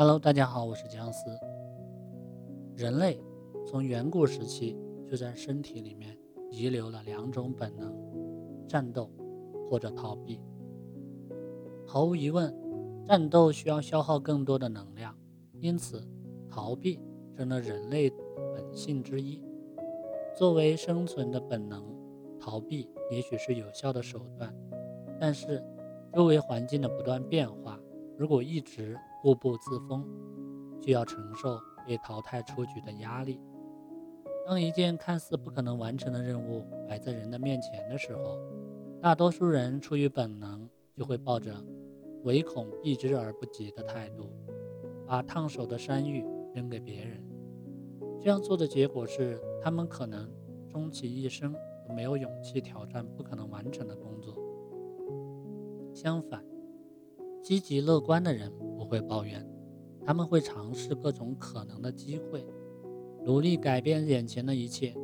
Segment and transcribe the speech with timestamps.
[0.00, 1.26] Hello，大家好，我是姜思。
[2.74, 3.22] 人类
[3.66, 4.74] 从远古时期
[5.06, 6.16] 就在身体里面
[6.50, 7.94] 遗留了两种本能：
[8.66, 9.10] 战斗
[9.68, 10.40] 或者逃避。
[11.86, 12.50] 毫无疑问，
[13.06, 15.14] 战斗需要消耗更多的能量，
[15.52, 16.02] 因此
[16.48, 16.98] 逃避
[17.36, 18.08] 成了人类
[18.54, 19.44] 本性之一。
[20.34, 21.84] 作为生存的本能，
[22.40, 24.50] 逃避也许是有效的手段，
[25.20, 25.62] 但是
[26.14, 27.78] 周围环境的不断变化，
[28.16, 30.04] 如果一直固步自封，
[30.80, 33.40] 就要承受被淘汰出局的压力。
[34.46, 38.38] 当一件看似不可能完成的任务摆在人的面前的时候，
[39.00, 41.54] 大多数人出于本能，就会抱着
[42.24, 44.32] 唯恐避之而不及的态度，
[45.06, 47.22] 把烫手的山芋扔给别人。
[48.20, 50.28] 这样做的结果是，他们可能
[50.68, 51.54] 终其一生
[51.86, 54.34] 都没有勇气挑战不可能完成的工作。
[55.94, 56.44] 相反，
[57.42, 59.46] 积极乐观的人不会抱怨，
[60.04, 62.46] 他们会尝试各种可能的机会，
[63.24, 64.94] 努力改变眼前的一切，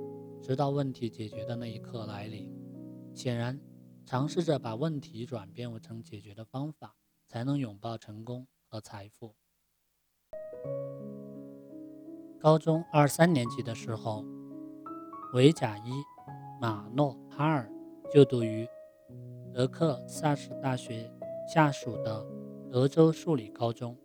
[0.40, 2.50] 直到问题解决的那一刻来临。
[3.14, 3.58] 显然，
[4.04, 6.94] 尝试着把问题转变成解决的方法，
[7.26, 9.34] 才能拥抱成功和财富。
[12.38, 14.24] 高中二三年级的时候，
[15.32, 15.90] 维贾伊·
[16.60, 17.70] 马诺哈尔
[18.12, 18.68] 就读于
[19.52, 21.10] 德克萨斯大学
[21.52, 22.24] 下属的
[22.70, 23.96] 德州数理高中。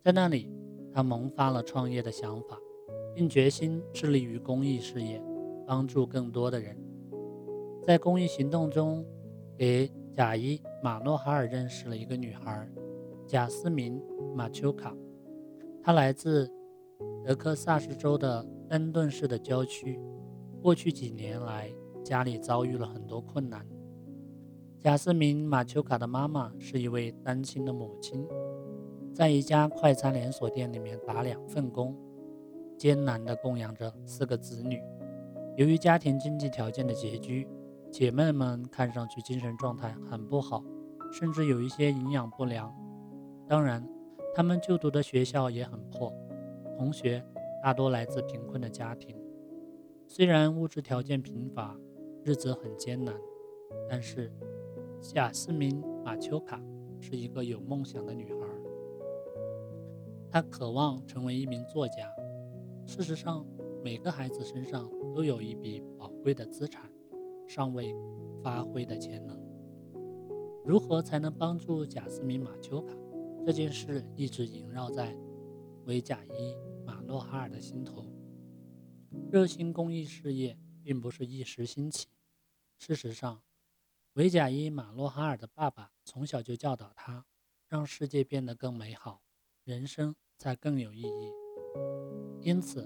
[0.00, 0.50] 在那里，
[0.92, 2.58] 他萌发了创业的想法，
[3.14, 5.22] 并决心致力于公益事业，
[5.66, 6.76] 帮助更多的人。
[7.82, 9.04] 在公益行动中，
[9.56, 12.68] 给贾伊·马诺哈尔认识了一个女孩，
[13.26, 14.00] 贾斯敏·
[14.34, 14.94] 马丘卡。
[15.82, 16.50] 她来自。
[17.24, 20.00] 德克萨斯州的恩顿市的郊区，
[20.62, 21.70] 过去几年来，
[22.02, 23.66] 家里遭遇了很多困难。
[24.80, 28.24] 贾斯敏·马丘卡的妈妈是一位单亲的母亲，
[29.12, 31.96] 在一家快餐连锁店里面打两份工，
[32.76, 34.80] 艰难地供养着四个子女。
[35.56, 37.48] 由于家庭经济条件的拮据，
[37.90, 40.62] 姐妹们看上去精神状态很不好，
[41.10, 42.72] 甚至有一些营养不良。
[43.48, 43.84] 当然，
[44.32, 46.14] 她们就读的学校也很破。
[46.76, 47.20] 同学
[47.60, 49.16] 大多来自贫困的家庭，
[50.06, 51.76] 虽然物质条件贫乏，
[52.22, 53.12] 日子很艰难，
[53.90, 54.32] 但是
[55.00, 56.62] 贾斯敏·马丘卡
[57.00, 58.46] 是一个有梦想的女孩。
[60.30, 62.12] 她渴望成为一名作家。
[62.86, 63.46] 事实上，
[63.82, 66.90] 每个孩子身上都有一笔宝贵的资产，
[67.46, 67.94] 尚未
[68.42, 69.38] 发挥的潜能。
[70.64, 72.94] 如何才能帮助贾斯敏·马丘卡？
[73.46, 75.16] 这件事一直萦绕在
[75.86, 76.56] 维贾伊。
[76.84, 78.06] 马诺哈尔的心头，
[79.30, 82.06] 热心公益事业并不是一时兴起。
[82.78, 83.42] 事实上，
[84.18, 87.24] 维贾伊·马洛哈尔的爸爸从小就教导他，
[87.68, 89.22] 让世界变得更美好，
[89.62, 91.32] 人生才更有意义。
[92.40, 92.84] 因此，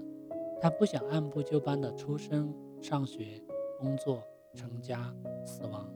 [0.61, 3.43] 他不想按部就班的出生、上学、
[3.79, 4.21] 工作、
[4.53, 5.11] 成家、
[5.43, 5.91] 死亡，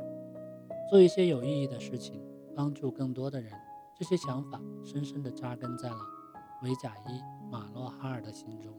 [0.90, 2.20] 做一些有意义的事情，
[2.56, 3.54] 帮助更多的人。
[3.96, 6.00] 这些想法深深地扎根在了
[6.64, 7.22] 维贾伊。
[7.52, 8.74] 马洛哈尔的心中。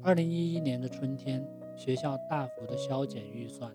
[0.00, 1.44] 二零一一年的春天，
[1.76, 3.74] 学校大幅的削减预算，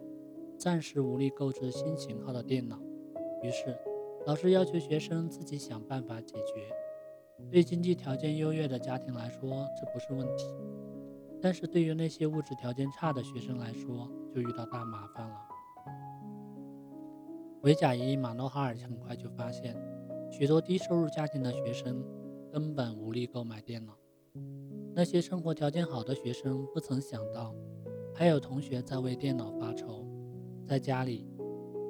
[0.59, 2.78] 暂时无力购置新型号的电脑，
[3.42, 3.75] 于是
[4.25, 6.70] 老师要求学生自己想办法解决。
[7.50, 10.46] 对经济条件优越的家庭来说，这不是问题；
[11.42, 15.36] 但是对于那些物质条件差的学生来说，就遇到大麻烦了。
[17.62, 19.75] 维贾伊·马诺哈尔很快就发现，
[20.30, 22.03] 许多低收入家庭的学生。
[22.52, 23.94] 根本无力购买电脑。
[24.96, 27.53] 那些生活条件好的学生不曾想到，
[28.12, 30.09] 还有同学在为电脑发愁。
[30.69, 31.25] 在家里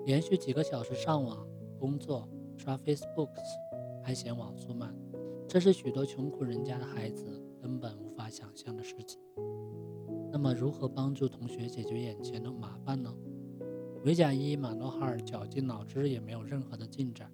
[0.06, 1.46] 连续几个小时上网、
[1.78, 2.26] 工作、
[2.56, 3.28] 刷 Facebook，
[4.02, 4.96] 还嫌网速慢，
[5.50, 7.26] 这是许多穷苦人家的孩子
[7.62, 9.20] 根本无法想象的事情。
[10.32, 13.14] 那么，如何帮助同学解决眼前的麻烦呢？
[14.06, 17.30] 维贾伊·马诺哈尔绞尽脑汁也没有任何的进展。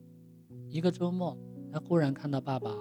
[0.67, 1.37] 一个周末，
[1.71, 2.75] 他忽然看到爸爸。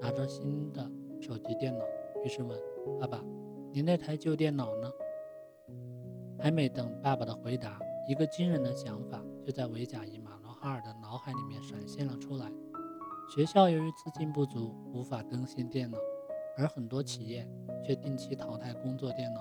[0.00, 0.90] 拿着新的
[1.20, 1.84] 手提电脑，
[2.22, 2.58] 于是问
[3.00, 3.24] 爸爸
[3.72, 4.90] ：“你那台旧电脑呢？”
[6.38, 12.50] 还没等爸爸的回答，一个惊人的想法就在维贾伊·马诺哈尔的脑海里面闪现了出来：
[13.28, 15.98] 学校由于资金不足，无法更新电脑，
[16.56, 17.48] 而很多企业
[17.84, 19.40] 却定期淘汰工作电脑。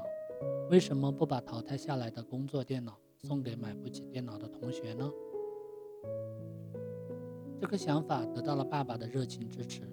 [0.71, 5.11] 为什么不把淘汰下来的工作电脑送给买不起电脑的同学呢？
[7.61, 9.87] 这个想法得到了爸爸的热情支持。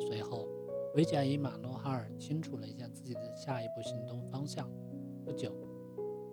[0.00, 0.48] 随后，
[0.94, 4.66] 维贾伊·马诺哈尔清楚了一下自己的下一步行动方向。
[5.22, 5.52] 不久，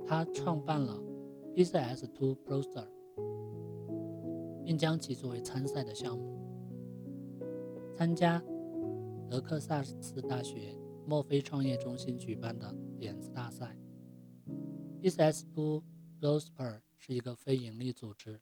[0.08, 0.98] 他创办了
[1.57, 2.88] PCS2 Proster，
[4.63, 6.38] 并将其作为参赛的项目。
[7.95, 8.39] 参加
[9.27, 10.77] 德克萨斯大学
[11.07, 13.75] 墨菲创业中心举办的点子大赛。
[15.01, 15.83] Business to
[16.21, 18.39] Prosper 是一个非营利组织，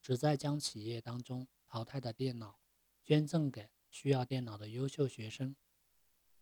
[0.00, 2.60] 旨在将企业当中淘汰的电脑
[3.02, 5.56] 捐赠给需要电脑的优秀学生。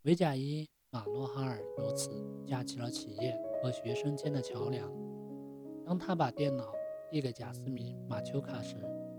[0.03, 2.11] 维贾伊·马诺哈尔由此
[2.47, 4.93] 架起了企业和学生间的桥梁。
[5.91, 6.73] 当他把电脑
[7.11, 8.77] 递给贾斯敏·马丘卡时，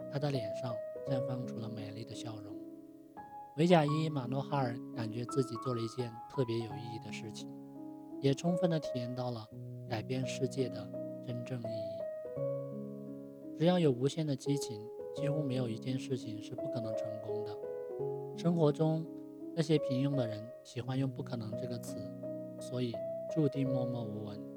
[0.10, 0.74] 他的脸上
[1.06, 2.56] 绽放出了美丽的笑容。
[3.58, 7.50] 维贾伊·马诺哈尔感觉自己做了一件特别有意义的事情，
[8.22, 9.46] 也充分地体验到了
[9.90, 10.90] 改变世界的
[11.26, 12.40] 真正意义。
[13.60, 14.82] 只要有无限的激情，
[15.14, 17.58] 几乎没有一件事情是不可能成功的。
[18.38, 19.06] 生活中，
[19.54, 21.98] 那些平庸的人喜欢用“不可能”这个词，
[22.62, 22.94] 所以
[23.36, 24.51] 注定默默无闻。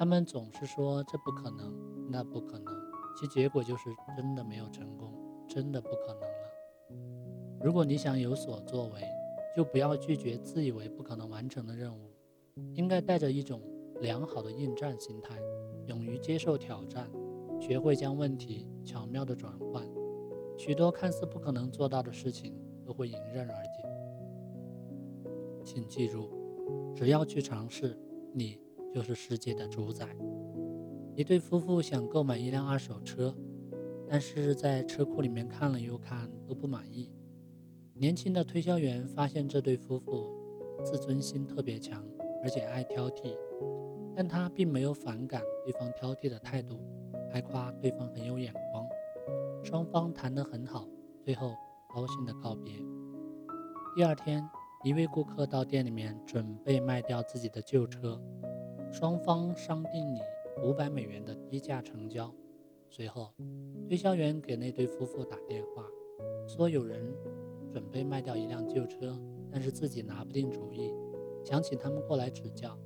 [0.00, 1.74] 他们总是说这不可能，
[2.10, 2.74] 那不可能，
[3.14, 5.12] 其结果就是真的没有成功，
[5.46, 7.60] 真的不可能了。
[7.62, 9.02] 如果你想有所作为，
[9.54, 12.14] 就不要拒绝自以为不可能完成的任务，
[12.72, 13.60] 应该带着一种
[14.00, 15.38] 良好的应战心态，
[15.84, 17.06] 勇于接受挑战，
[17.60, 19.86] 学会将问题巧妙地转换。
[20.56, 23.70] 许多看似不可能做到的事情都会迎刃而解。
[25.62, 26.30] 请记住，
[26.96, 27.94] 只要去尝试，
[28.32, 28.58] 你。
[28.92, 30.08] 就是世界的主宰。
[31.14, 33.34] 一对夫妇想购买一辆二手车，
[34.08, 37.12] 但是在车库里面看了又看都不满意。
[37.94, 40.24] 年轻的推销员发现这对夫妇
[40.82, 42.02] 自尊心特别强，
[42.42, 43.36] 而且爱挑剔，
[44.14, 46.80] 但他并没有反感对方挑剔的态度，
[47.30, 48.86] 还夸对方很有眼光。
[49.62, 50.88] 双方谈得很好，
[51.22, 51.54] 最后
[51.94, 52.72] 高兴的告别。
[53.94, 54.42] 第二天，
[54.84, 58.18] 一位顾客到店里面准备卖掉自己的旧车。
[58.92, 60.20] 双方商定以
[60.64, 62.32] 五百美元的低价成交。
[62.88, 63.32] 随后，
[63.86, 65.86] 推销员给那对夫妇打电话，
[66.48, 67.00] 说有人
[67.72, 69.16] 准备卖掉一辆旧车，
[69.50, 70.92] 但是自己拿不定主意，
[71.44, 72.76] 想请他们过来指教。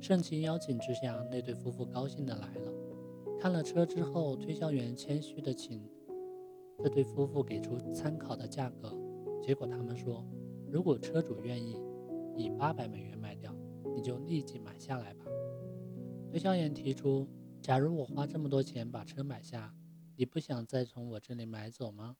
[0.00, 2.72] 盛情邀请之下，那对夫妇高兴地来了。
[3.40, 5.88] 看了车之后，推销员谦虚地请
[6.82, 8.92] 这对夫妇给出参考的价格。
[9.40, 10.24] 结果他们说，
[10.68, 11.80] 如果车主愿意
[12.36, 13.54] 以八百美元卖掉。
[13.98, 15.24] 你就立即买下来吧。
[16.30, 17.28] 推销员提出
[17.60, 19.74] ：“假如我花这么多钱把车买下，
[20.14, 22.16] 你不想再从我这里买走吗？”“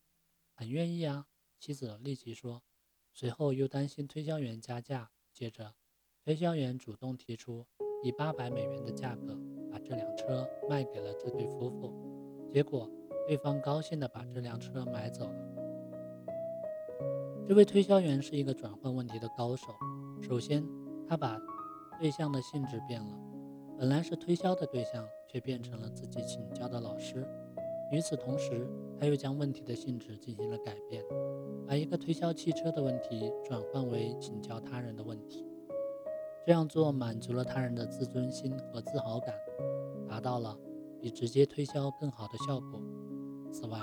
[0.56, 1.26] 很愿意啊。”
[1.60, 2.64] 妻子立即说。
[3.12, 5.74] 随后又担心推销员加价，接着
[6.24, 7.64] 推销员主动提出
[8.02, 9.38] 以八百美元的价格
[9.70, 11.92] 把这辆车卖给了这对夫妇。
[12.52, 12.90] 结果
[13.28, 15.48] 对方高兴地把这辆车买走了。
[17.46, 19.74] 这位推销员是一个转换问题的高手。
[20.20, 20.64] 首先，
[21.08, 21.40] 他把
[21.98, 23.18] 对象的性质变了，
[23.76, 27.26] 本来是推销的对象，却变成了自己请教的老师。
[27.90, 28.68] 与此同时，
[29.00, 31.02] 他又将问题的性质进行了改变，
[31.66, 35.44] 把一个推销汽车的问题转换为请教他人的问题。
[36.46, 39.34] 这样做满足了他人的自尊心和自豪感，
[40.06, 40.56] 达到了
[41.00, 42.80] 比直接推销更好的效果。
[43.50, 43.80] 此外，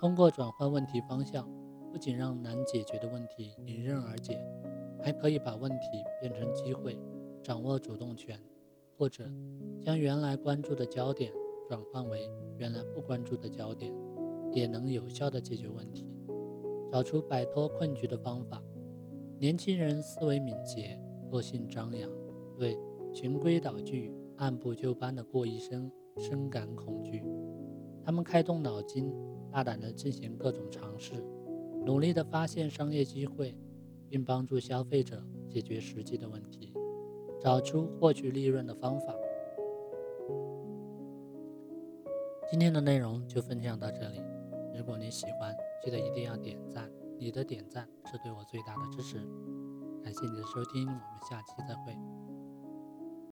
[0.00, 1.46] 通过转换问题方向，
[1.92, 4.42] 不仅让难解决的问题迎刃而解，
[5.02, 6.98] 还可以把问题变成机会。
[7.42, 8.38] 掌握主动权，
[8.96, 9.24] 或者
[9.80, 11.32] 将原来关注的焦点
[11.68, 13.92] 转换为原来不关注的焦点，
[14.52, 16.06] 也能有效地解决问题，
[16.90, 18.62] 找出摆脱困局的方法。
[19.38, 20.96] 年轻人思维敏捷，
[21.30, 22.08] 个性张扬，
[22.56, 22.78] 对
[23.12, 27.24] 循规蹈矩、按部就班的过一生深感恐惧。
[28.04, 29.12] 他们开动脑筋，
[29.50, 31.14] 大胆地进行各种尝试，
[31.84, 33.52] 努力地发现商业机会，
[34.08, 36.72] 并帮助消费者解决实际的问题。
[37.42, 39.12] 找出获取利润的方法。
[42.48, 44.22] 今天的内容就分享到这里。
[44.76, 49.18] 如果你喜欢，记得一定要点赞，你的点赞是对我最大的支持。
[50.04, 52.21] 感谢你的收听，我们下期再会。